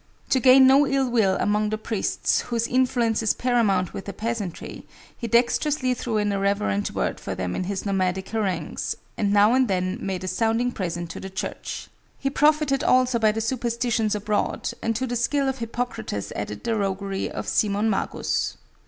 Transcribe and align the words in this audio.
To 0.31 0.39
gain 0.39 0.65
no 0.65 0.87
ill 0.87 1.07
will 1.11 1.37
among 1.39 1.69
the 1.69 1.77
priests, 1.77 2.39
whose 2.49 2.67
influence 2.67 3.21
is 3.21 3.35
paramount 3.35 3.93
with 3.93 4.05
the 4.05 4.13
peasantry, 4.13 4.87
he 5.15 5.27
dexterously 5.27 5.93
threw 5.93 6.17
in 6.17 6.31
a 6.31 6.39
reverent 6.39 6.89
word 6.95 7.19
for 7.19 7.35
them 7.35 7.55
in 7.55 7.65
his 7.65 7.85
nomadic 7.85 8.29
harangues, 8.29 8.95
and 9.15 9.31
now 9.31 9.53
and 9.53 9.67
then 9.67 9.99
made 10.03 10.23
a 10.23 10.27
sounding 10.27 10.71
present 10.71 11.11
to 11.11 11.19
the 11.19 11.29
Church. 11.29 11.87
He 12.17 12.31
profited 12.31 12.83
also 12.83 13.19
by 13.19 13.31
the 13.31 13.41
superstitions 13.41 14.15
abroad, 14.15 14.71
and 14.81 14.95
to 14.95 15.05
the 15.05 15.15
skill 15.15 15.47
of 15.47 15.59
Hippocrates 15.59 16.31
added 16.35 16.63
the 16.63 16.75
roguery 16.75 17.29
of 17.29 17.47
Simon 17.47 17.87
Magus. 17.87 18.57